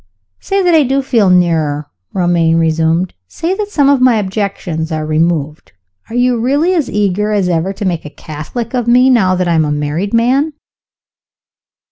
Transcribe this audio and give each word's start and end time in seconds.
"Say 0.39 0.63
that 0.63 0.73
I 0.73 0.81
do 0.81 1.03
feel 1.03 1.29
nearer," 1.29 1.85
Romayne 2.11 2.57
resumed 2.57 3.13
"say 3.27 3.53
that 3.53 3.69
some 3.69 3.87
of 3.87 4.01
my 4.01 4.15
objections 4.15 4.91
are 4.91 5.05
removed 5.05 5.73
are 6.09 6.15
you 6.15 6.39
really 6.39 6.73
as 6.73 6.89
eager 6.89 7.31
as 7.31 7.47
ever 7.47 7.71
to 7.73 7.85
make 7.85 8.03
a 8.03 8.09
Catholic 8.09 8.73
of 8.73 8.87
me, 8.87 9.11
now 9.11 9.35
that 9.35 9.47
I 9.47 9.53
am 9.53 9.63
a 9.63 9.71
married 9.71 10.11
man?" 10.15 10.53